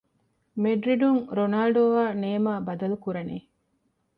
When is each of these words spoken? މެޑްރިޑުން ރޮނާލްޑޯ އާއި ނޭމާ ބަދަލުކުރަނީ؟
މެޑްރިޑުން 0.61 1.21
ރޮނާލްޑޯ 1.37 1.83
އާއި 1.93 2.15
ނޭމާ 2.23 2.51
ބަދަލުކުރަނީ؟ 2.67 3.37